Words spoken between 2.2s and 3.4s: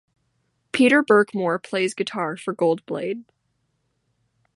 for Goldblade.